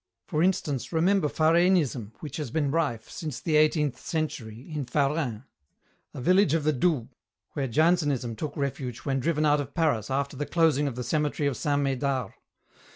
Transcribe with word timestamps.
For 0.25 0.41
instance, 0.41 0.91
remember 0.91 1.29
Fareinism, 1.29 2.13
which 2.21 2.37
has 2.37 2.49
been 2.49 2.71
rife, 2.71 3.07
since 3.07 3.39
the 3.39 3.55
eighteenth 3.55 3.99
century, 3.99 4.67
in 4.73 4.83
Fareins, 4.83 5.43
a 6.15 6.19
village 6.19 6.55
of 6.55 6.63
the 6.63 6.73
Doubs, 6.73 7.09
where 7.51 7.67
Jansenism 7.67 8.35
took 8.35 8.57
refuge 8.57 9.01
when 9.05 9.19
driven 9.19 9.45
out 9.45 9.61
of 9.61 9.75
Paris 9.75 10.09
after 10.09 10.35
the 10.35 10.47
closing 10.47 10.87
of 10.87 10.95
the 10.95 11.03
cemetery 11.03 11.45
of 11.47 11.55
Saint 11.55 11.81
Médard. 11.83 12.33